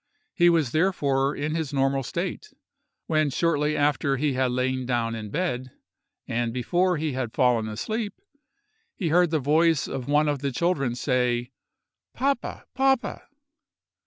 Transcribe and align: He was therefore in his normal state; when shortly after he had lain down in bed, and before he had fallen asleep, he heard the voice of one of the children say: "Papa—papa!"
He 0.33 0.49
was 0.49 0.71
therefore 0.71 1.35
in 1.35 1.53
his 1.53 1.71
normal 1.71 2.01
state; 2.01 2.51
when 3.05 3.29
shortly 3.29 3.77
after 3.77 4.17
he 4.17 4.33
had 4.33 4.49
lain 4.49 4.87
down 4.87 5.13
in 5.13 5.29
bed, 5.29 5.69
and 6.27 6.51
before 6.51 6.97
he 6.97 7.11
had 7.13 7.33
fallen 7.33 7.67
asleep, 7.67 8.19
he 8.95 9.09
heard 9.09 9.29
the 9.29 9.37
voice 9.37 9.87
of 9.87 10.07
one 10.07 10.27
of 10.27 10.39
the 10.39 10.51
children 10.51 10.95
say: 10.95 11.51
"Papa—papa!" 12.15 13.27